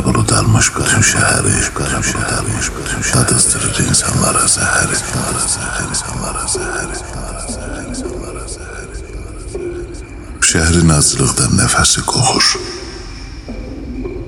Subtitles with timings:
[0.00, 1.52] Kara bulut almış bütün şehri.
[3.14, 8.94] Dadızdırır insanlara zehri, insanlara zehri, insanlara zehri, insanlara zehri.
[10.52, 12.46] Şehrin azlıqdan nəfəsi qoxur.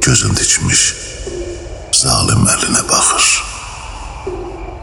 [0.01, 0.83] Gözün dikmiş,
[1.93, 3.27] zalim əlinə baxır.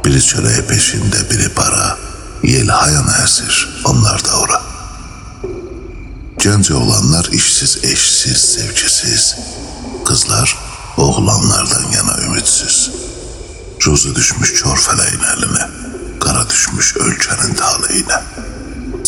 [0.05, 1.97] Biri çörək peşində, biri para,
[2.43, 3.53] yel hayana əsir,
[3.85, 4.61] onlar da ora.
[6.41, 9.35] Gənc oğlanlar işsiz, eşsiz, sevgisiz.
[10.05, 10.68] Kızlar
[10.99, 12.89] oğlanlardan yana ümitsiz.
[13.85, 15.65] Ruzu düşmüş kör fələyin əlinə,
[16.23, 18.19] qara düşmüş ölkənin taleyinə.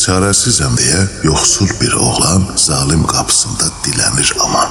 [0.02, 4.70] Çarəsizəm deyə yoxsul bir oğlan zalim qapısında dilənir aman.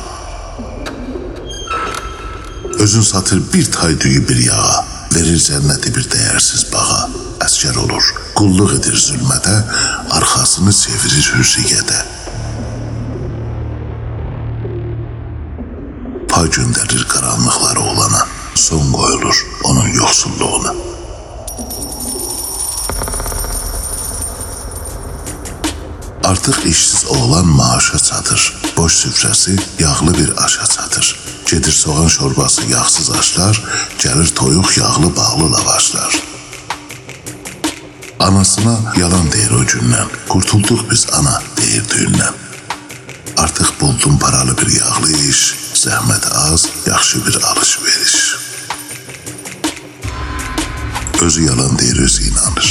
[2.78, 4.84] Özün satır bir tay düyü bir yağa,
[5.14, 7.02] verir cənnəti bir dəyərsiz bağa.
[7.44, 8.06] Əskər olur,
[8.38, 9.56] qulluq edir zülmətə,
[10.16, 12.00] arxasını çevirir hürriyyətə.
[16.40, 18.22] Pay göndərir qaranlıqları olana,
[18.54, 20.72] son qoyulur onun yoxsulluğuna.
[26.24, 28.56] Artıq işsiz oğlan maaşa çatır.
[28.76, 31.20] Boş süfrəsi yağlı bir aşa çatır.
[31.50, 33.64] Gedir soğan şorbası yağsız aşlar,
[33.98, 36.22] gəlir toyuq yağlı bağlı lavaşlar.
[38.20, 40.08] Anasına yalan deyir o gündən.
[40.28, 42.34] Kurtulduq biz ana deyir düyündən.
[43.36, 48.16] Artıq buldum paralı bir yağlı iş, zəhmət az, yaxşı bir alış-veriş.
[51.22, 52.68] Özü yalan deyir, özü inanır.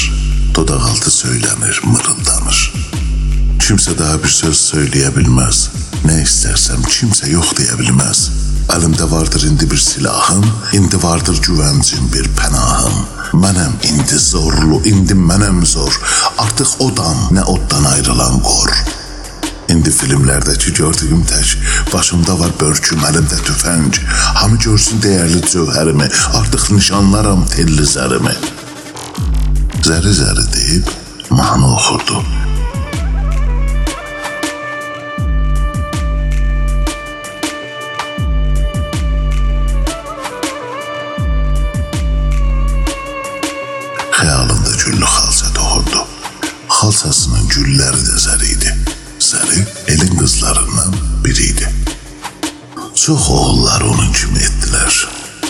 [0.56, 2.74] Dodaq altı söylənir, mırıldanır.
[3.60, 5.64] Kimsə daha bir söz söyləyə bilməz.
[6.06, 8.30] Nə istərsəm kimsə yox deyə bilməz.
[9.12, 12.98] Vardır indi bir silahım, indi vardır güvəncim bir pənahım.
[13.34, 15.94] Mənəm indi zorlu, indi mənəm zor.
[16.38, 18.99] Artıq odam, nə oddan ayrılan qor.
[19.70, 21.52] İndi filmlərdəki gördüyüm tək
[21.92, 24.00] Başımda var börküm, əlimdə tüfəng.
[24.40, 26.08] Hamı görsün dəyərli cövhərimi
[26.40, 28.34] Artıq nişanlaram telli zərimi.
[29.86, 30.90] Zəri zəri deyib
[31.30, 32.24] mahnı oxurdu.
[44.18, 46.08] Xəyalında güllü xalça doğurdu.
[46.80, 48.99] Xalçasının gülləri də zəri idi
[49.30, 50.94] Zəri elin qızlarından
[51.26, 51.70] biriydi.
[52.96, 54.96] Çox oğullar onun kimi etdilər.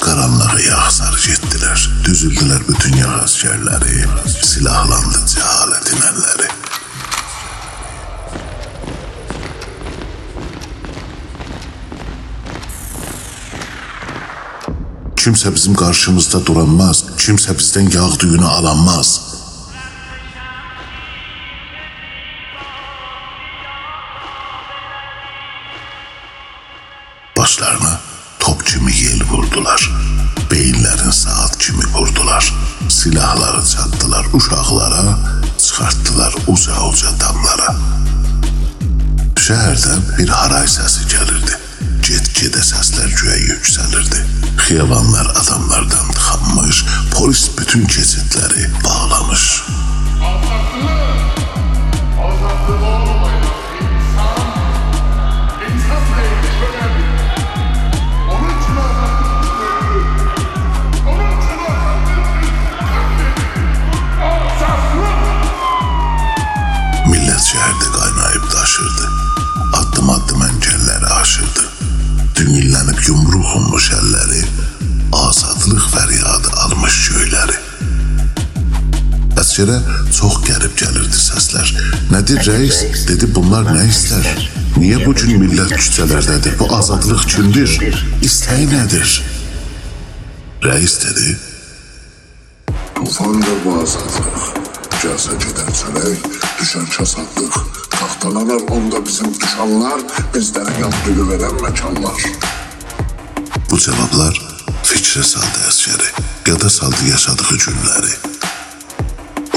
[0.03, 4.03] Qaranlığı yaxsar getdilər Düzüldülər bütün yağ əskərləri
[4.50, 6.51] Silahlandı cəhalətin əlləri
[15.19, 19.28] Kimsə bizim qarşımızda duranmaz, kimsə bizdən yağ düyünü alanmaz.
[29.59, 29.92] Vurdular.
[30.52, 32.53] Beyinlerin saat kimi vurdular.
[32.90, 35.20] Silahları çattılar uşaqlara,
[35.58, 37.75] çıxarttılar uca uca damlara.
[39.36, 41.58] Şəhərdən bir haray səsi gəlirdi.
[42.08, 44.24] Get-gedə səslər göyə yüksəlirdi.
[44.64, 49.46] Xiyabanlar adamlardan tıxanmış, polis bütün keçidləri bağlamış.
[79.59, 81.72] Əsgərə çox qərib gəlirdi səslər.
[82.14, 82.78] Nədir rəis?
[83.09, 84.24] Dedi bunlar nə istər?
[84.80, 86.54] Niyə bu gün millət küçələrdədir?
[86.62, 87.74] Bu azadlıq kimdir?
[88.24, 89.18] İstəyi nədir?
[90.63, 91.36] Rəis dedi,
[92.95, 94.63] Tufandır bu azadlık.
[95.04, 96.24] Gelse giden çörek,
[96.62, 97.54] düşen kasadlık.
[97.89, 100.01] Tahtalanar onda bizim düşanlar,
[100.36, 102.24] bizden yaptığı veren mekanlar.
[103.72, 104.42] Bu cavablar
[104.88, 106.12] fikrə saldı əsgəri,
[106.48, 108.16] yada saldı yaşadığı günləri.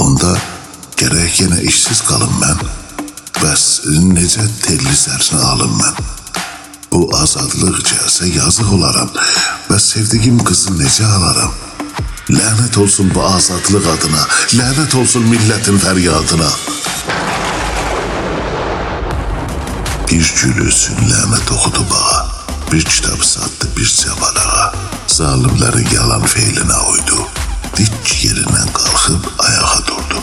[0.02, 0.32] Onda
[0.99, 2.62] gərək yenə işsiz qalım mən.
[3.38, 3.64] Bəs
[4.10, 6.00] necə telli zərini alım mən?
[6.93, 9.12] Bu azadlıq gəlsə yazıq olaram.
[9.69, 11.54] Bəs sevdiyim qızı necə alaram?
[12.32, 14.25] Lənət olsun bu azadlıq adına,
[14.58, 16.50] lənət olsun millətin fəryadına.
[20.10, 22.19] Bir gül üçün lənət oxudu bağa.
[22.72, 24.66] Bir kitab satdı bir cəbalağa.
[25.19, 27.22] Zalimlərin yalan feylinə uydu.
[27.77, 30.23] Dik yerindən qalxıb ayağa durdu.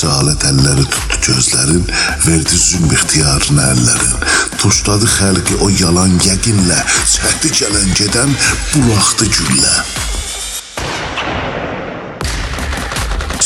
[0.00, 1.82] Cəhalət əlləri tutdu gözlərin,
[2.24, 4.24] verdi zülm ixtiyarına əllərin.
[4.58, 6.78] Tuşladı xəlqi o yalan yəqinlə,
[7.12, 8.34] çəkdi gələn gedən,
[8.72, 9.74] buraxdı güllə.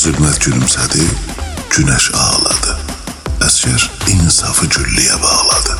[0.01, 1.05] Zülmət gülümsədi,
[1.75, 2.79] günəş ağladı.
[3.45, 3.85] Əskər
[4.15, 5.77] insafı güllüyə bağladı.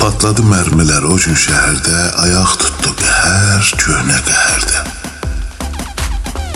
[0.00, 4.93] Patladı mərmilər o gün şəhərdə, ayaq tutdu qəhər, köhnə qəhərdə.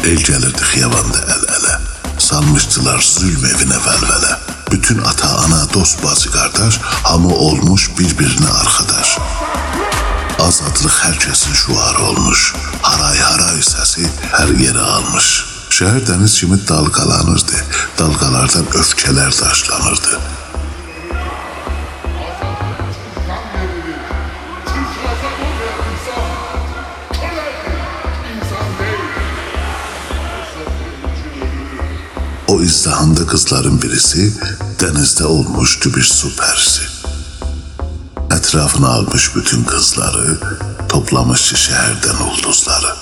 [0.09, 1.75] El gəlirdi xiyabanda əl-ələ.
[2.25, 4.39] Salmışdılar zülm evinə vəlvələ.
[4.71, 6.79] Bütün ata, ana, dost, bacı, qardaş
[7.11, 9.19] hamı olmuş bir-birinə arxadaş.
[10.47, 12.47] Azadlıq hər kəsin şuarı olmuş.
[12.89, 15.29] Haray haray səsi hər yerə almış.
[15.77, 17.65] Şəhər dəniz kimi dalgalanırdı.
[18.01, 20.21] Dalgalardan öfkələr daşlanırdı.
[32.69, 34.35] O izdihanda kızların birisi
[34.81, 36.83] denizde olmuştu bir su persi.
[38.37, 40.39] Etrafına almış bütün kızları,
[40.89, 42.95] toplamıştı şehirden ulduzları.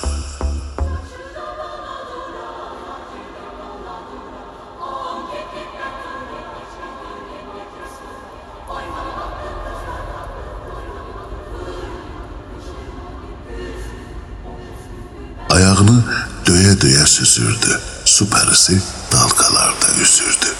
[15.49, 16.03] Ayağını
[16.45, 17.79] döye döye süzürdü.
[18.05, 18.81] Su perisi
[19.97, 20.53] dalgalarda üzürdü.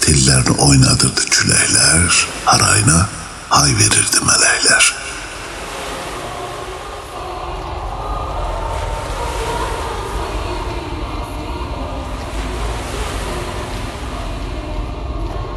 [0.00, 3.08] Tillerini oynadırdı küləklər, harayına
[3.48, 4.92] hay verirdi mələklər.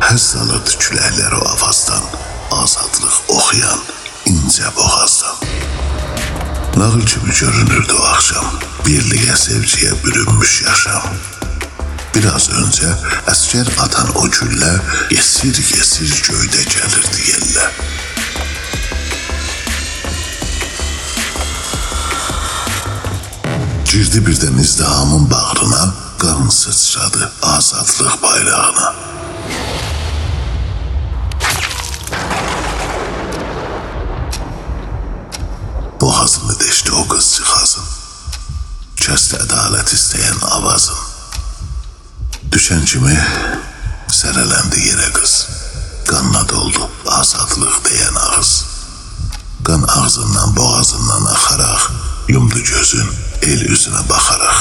[0.03, 2.03] Həzz alırdı küləklər o avazdan,
[2.51, 3.79] azadlıq oxuyan
[4.25, 5.35] incə boğazdan.
[6.77, 8.59] Nağıl kimi görünürdü o akşam.
[8.85, 11.32] Birliğe sevciye bürünmüş yaşam.
[12.15, 12.85] Biraz önce
[13.27, 14.81] asker atan o gülle
[15.11, 17.71] esir esir göyde gelirdi yelle.
[23.85, 27.02] Girdi birden izdihamın bağrına, kan sıçradı
[42.63, 42.85] Düşen
[44.11, 45.47] serelendi yere kız.
[46.07, 48.65] Kanla doldu azadlık diyen ağız.
[49.63, 51.91] Kan ağzından boğazından akarak
[52.27, 53.09] yumdu gözün
[53.41, 54.55] el yüzüne bakarak.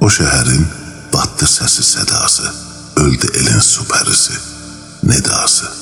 [0.00, 0.68] O şehrin
[1.12, 2.52] battı sesi sedası,
[2.96, 4.32] öldü elin su perisi,
[5.02, 5.72] nedası.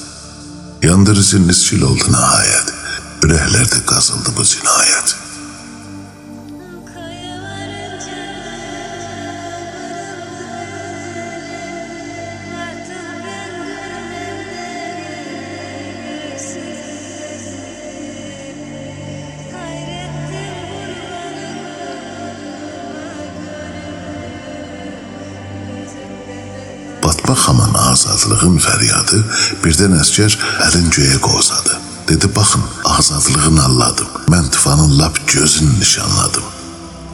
[0.83, 2.75] Yandırıcı nisçil oldu nihayet,
[3.23, 5.26] yüreklerde kazıldı bu cinayet.
[27.27, 29.17] Batma xaman azadlığın fəryadı
[29.65, 31.75] birdən əskər əlin göyə qozadı.
[32.07, 34.13] Dedi, baxın, azadlığını alladım.
[34.31, 36.47] Mən tufanın lap gözünü nişanladım.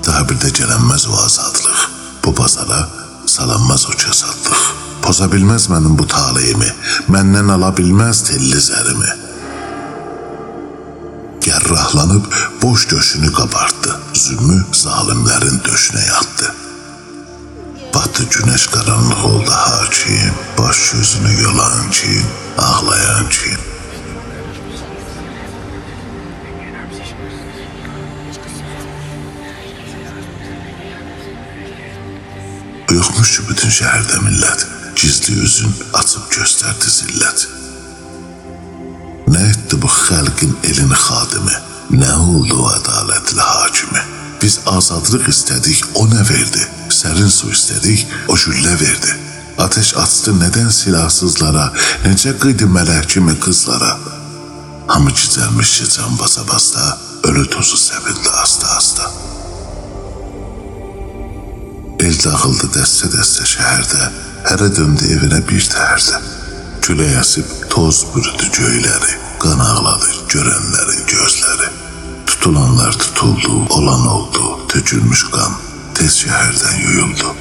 [0.07, 1.81] Daha bir də gələnməz o azadlıq.
[2.25, 2.89] Bu bazara
[3.27, 4.61] salanmaz o kəsadlıq.
[5.03, 6.69] Poza bilməz mənim bu taleyimi,
[7.09, 9.17] məndən ala bilməz telli zərimi.
[11.49, 12.29] Gərrahlanıb
[12.63, 13.97] boş döşünü qabartdı.
[14.27, 16.32] Zülmü zalimlərin döşünə yatdı.
[18.33, 22.27] Günəş qaranlıq oldu hakim, baş yüzünü yolan kim,
[22.59, 23.61] ağlayan kim.
[32.91, 34.65] Uyuxmuş ki bütün şəhərdə millət,
[34.97, 37.47] gizli üzün açıb göstərdi zillət.
[39.29, 41.61] Nə etdi bu xəlqin elin xadimi,
[42.01, 44.22] nə oldu ədalətli hakimi?
[44.43, 46.69] Biz azadlık istedik, o ne verdi?
[46.89, 49.17] Serin su istedik, o jüllə verdi.
[49.59, 51.73] Ateş açdı neden silahsızlara,
[52.05, 53.99] necə qıydı mələk kimi qızlara.
[54.87, 59.11] Hamı gicəlmişdi can basa basta, ölü tozu səpildi asta asta.
[62.01, 64.11] El dağıldı dəstə-dəstə şəhərdə,
[64.49, 66.19] hərə döndü evinə bir təhərdə.
[66.83, 71.71] Külək əsib toz bürüdü göyləri, qan ağladı görənlərin gözləri.
[72.43, 75.53] Tutulanlar tutuldu, olan oldu, tökülmüş kan
[75.95, 77.35] tez şehirden yuyuldu.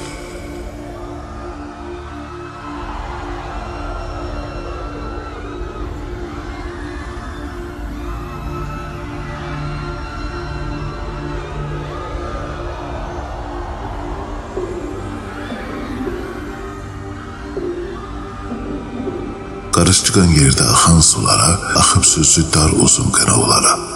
[19.72, 23.91] Qarışçıqan yerdə axan sulara, axıb süzü dar uzun qıravlara.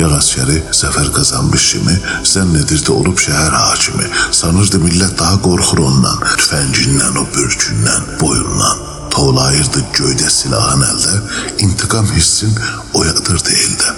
[0.00, 4.06] Yağ askeri zəfər qazanmış kimi zənn edirdi olub şəhər hakimi.
[4.32, 8.86] Sanırdı millət daha qorxur ondan, tüfəngindən, o bürkündən, boyundan.
[9.12, 11.18] Tovlayırdı göydə silahın əldə,
[11.66, 12.56] intiqam hissin
[12.96, 13.92] oyadırdı eldə.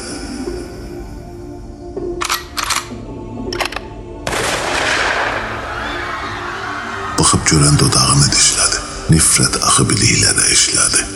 [7.21, 8.83] Baxıb görən dodağını dişlədi.
[9.15, 11.09] Nifrət axı biliklə də işlədi.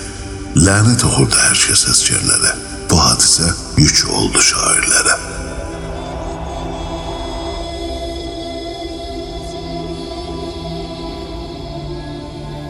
[0.63, 2.57] Lənət oxurdu hər kəs əsgərlərə.
[2.97, 5.15] Bu hadisə yük oldu şairlərə.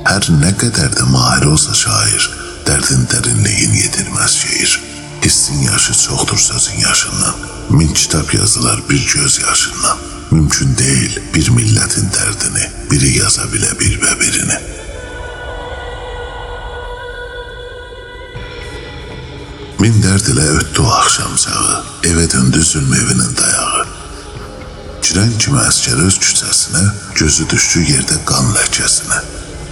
[0.09, 2.26] Hər nə qədər də mahir olsa şair,
[2.66, 4.75] dərdin dərinliyin yetirməz şeir.
[5.23, 7.35] Hissin yaşı çoxdur sözün yaşından.
[7.71, 9.99] Min kitab yazılar bir göz yaşından.
[10.30, 14.59] Mümkün deyil bir millətin dərdini biri yaza bilə bir birini.
[19.87, 21.75] Min dərd ilə ötdü o axşam çağı,
[22.11, 23.85] evə döndü zülm evinin dayağı.
[25.07, 26.83] Girən kimi əskər öz küçəsinə,
[27.21, 29.21] gözü düşdü yerdə qan ləkəsinə.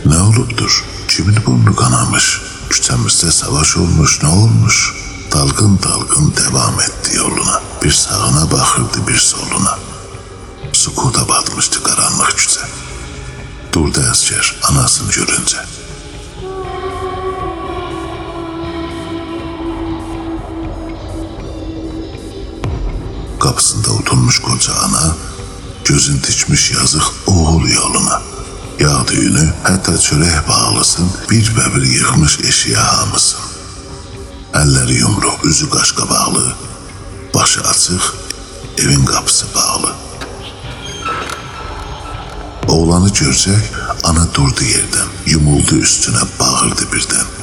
[0.06, 0.78] Nə olubdur?
[1.10, 2.28] Kimin burnu qanamış?
[2.70, 4.78] Küçəmizdə savaş olmuş, nə olmuş?
[5.32, 7.60] Dalğın dalğın devam etdi yoluna.
[7.82, 9.78] Bir sağına baxırdı, bir soluna.
[10.72, 12.70] Sukuta batmışdı qaranlıq küçə.
[13.72, 15.66] Durdu əskər anasını görüncə.
[23.44, 25.16] Kapısında oturmuş koca ana,
[25.84, 28.22] gözün dikmiş yazık oğul yoluna.
[28.80, 33.44] Yağ düğünü, hətta çörək bağlısın, bir və bir yıxmış eşiyə hamısın.
[34.60, 36.54] Əlləri yumruq, üzü qaşqabaqlı,
[37.34, 38.04] başı açıq,
[38.78, 39.92] evin qapısı bağlı.
[42.68, 43.64] Oğlanı görcək,
[44.04, 47.33] ana durdu yerdən, yumuldu üstünə, bağırdı birdən.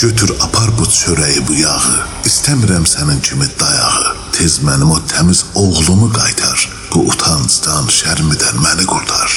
[0.00, 1.96] Götür apar bu çörəyi bu yağı.
[2.24, 4.14] İstəmirəm sənin kimi dayağı.
[4.32, 6.62] Tez mənim o təmiz oğlumu qaytar.
[6.94, 9.34] Bu utancdan, şərmidən məni qurtar.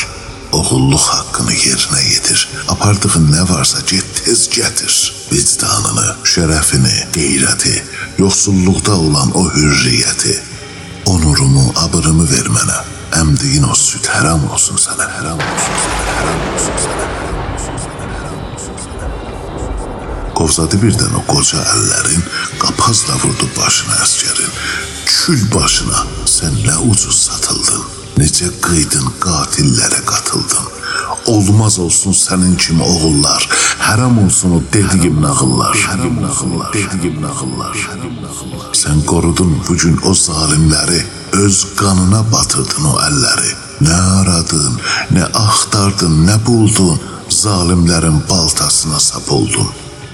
[0.55, 2.46] Oğulluq haqqını yerinə yetir.
[2.72, 4.93] Apardığın nə varsa get tez gətir.
[5.34, 7.75] Vicdanını, şərəfini, qeyrəti,
[8.24, 10.38] yoxsulluqda olan o hürriyyəti,
[11.12, 12.79] onurumu, abırımı ver mənə.
[13.20, 17.23] Əmdiyin o süd həram olsun sənə, həram olsun sənə, həram olsun sənə.
[20.43, 22.23] Qovzadı birdən o qoca əllərin,
[22.59, 24.50] qapazla vurdu başına əskərin.
[25.07, 27.85] Kül başına sən nə ucuz satıldın,
[28.19, 30.65] necə qıydın qatillərə qatıldın.
[31.31, 33.45] Olmaz olsun sənin kimi oğullar,
[33.85, 37.79] həram olsun o dediyim nağıllar, həram nağıllar, dediyim nağıllar.
[38.81, 41.00] Sən qorudun bu gün o zalimləri,
[41.45, 43.55] öz qanına batırdın o əlləri.
[43.88, 44.75] Nə aradın,
[45.15, 47.00] nə axtardın, nə buldun,
[47.31, 49.71] zalimlərin baltasına sap oldun.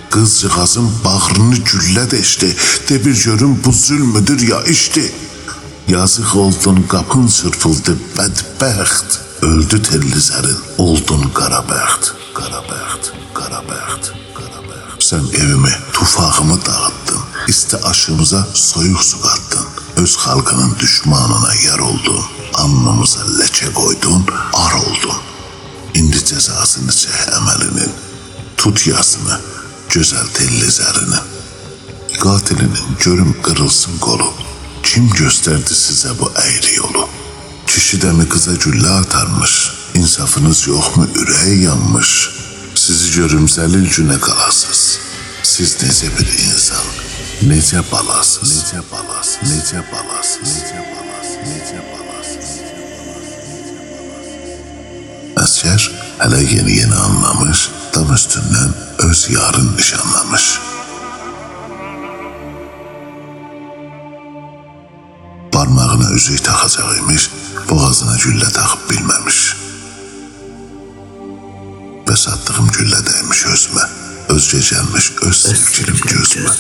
[0.10, 2.56] Qızcığazın bağrını güllə deşdi.
[2.90, 5.12] De bir görüm bu zülmüdür ya işdi.
[5.88, 9.10] Yazıq oldun, qapın çırpıldı, bədbəxt.
[9.42, 12.10] Öldü telli zərin, oldun qarabəxt.
[12.40, 15.06] Qarabəxt, qarabəxt, qarabəxt.
[15.10, 17.22] Sən evimi, tufağımı dağıtdın.
[17.48, 19.66] İsti aşımıza soyuq su qattın.
[19.98, 22.24] Öz xalqının düşmanına yar oldun.
[22.54, 25.20] Alnımıza ləkə qoydun, ar oldun.
[25.94, 27.92] İndi cəzasını çək əməlinin.
[28.58, 29.40] Tut yasını,
[29.90, 31.26] gözəl telli zərinin.
[32.22, 34.34] Qatilinin görüm qırılsın qolu.
[34.84, 37.10] Kim gösterdi size bu eğri yolu?
[37.68, 39.72] Kişi de mi kıza gülle atarmış?
[39.94, 42.30] İnsafınız yok mu üreği yanmış?
[42.76, 45.00] Sizi görüm zelil güne kalasız.
[45.44, 46.86] Siz nece bir insan,
[47.42, 52.50] nece balasız, nece balasız, nece balasız, nece balasız, nece balasız.
[55.38, 60.60] Asker hele yeni yeni anlamış, dam üstünden öz yarın nişanlamış.
[65.52, 67.32] Parmağına üzük taxacaq imiş,
[67.70, 69.40] boğazına güllə taxıb bilməmiş.
[72.08, 73.86] Və satdığım güllə dəymiş özümə,
[74.36, 76.54] öz gecəlmiş, öz sevgilim gözümə.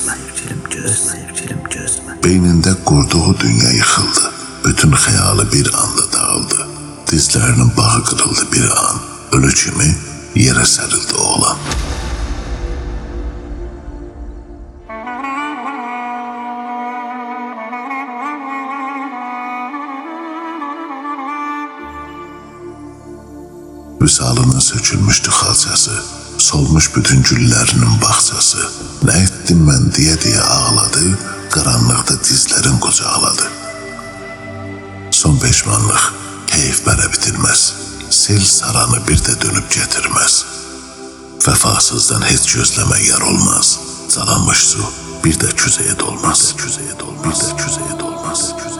[2.23, 4.31] Beynində qurduğu dünya yıxıldı,
[4.65, 6.67] bütün xəyalı bir anda dağıldı.
[7.11, 8.99] Dizlərinin bağı qırıldı bir an,
[9.31, 9.95] ölü kimi
[10.35, 11.57] yerə sərildi oğlan.
[24.09, 26.03] Vüsalının sökülmüştü xalçası.
[26.37, 28.63] Solmuş bütün güllərinin bağçası.
[29.05, 31.03] Nə etdim mən deyə deyə ağladı.
[31.53, 33.45] Qaranlıqda dizlərin qucaqladı.
[35.11, 36.07] Son peşmanlıq
[36.55, 37.61] heyf mənə bitirməz.
[38.09, 40.45] sel saranı bir de dönüp getirmez.
[41.47, 43.79] Vefasızdan hiç gözleme yer olmaz.
[44.07, 44.91] Salanmış su
[45.23, 46.53] bir de küzeye dolmaz.
[46.53, 47.43] Bir de küzeye dolmaz.
[47.43, 48.41] Bir de küzeye dolmaz.
[48.41, 48.78] Bir de küzeye dolmaz.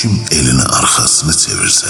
[0.00, 1.86] Kim elini arkasını çevirse,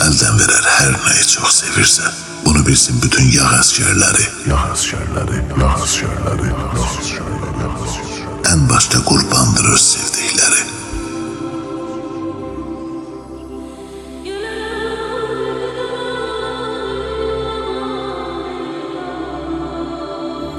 [0.00, 2.02] elden verer her neyi çok sevirse.
[2.44, 4.22] Bunu bilsin bütün yağ askerleri.
[4.46, 8.52] Yağ askerleri, yağ askerleri, yağ askerleri.
[8.52, 10.60] En başta kurbandır öz sevdikleri.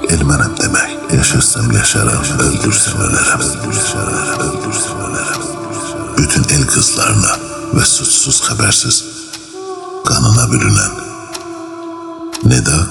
[0.08, 1.12] Elmenem demek.
[1.12, 3.40] Yaşarsam yaşarım, öldürsem ölerim.
[3.40, 4.00] Öldürsem
[4.40, 5.49] öldürsem ölerim.
[6.30, 7.38] Bütün el kızlarına
[7.74, 9.04] ve suçsuz habersiz
[10.04, 10.90] kanına bürünen
[12.44, 12.86] Neda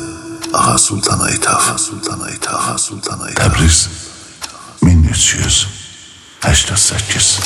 [0.54, 1.70] Ağa Sultan'a ithaf.
[1.70, 2.70] Ağa Sultan'a ithaf.
[2.70, 3.56] Ağa Sultan'a ithaf.
[3.56, 3.90] Tebriz
[4.84, 7.40] 1388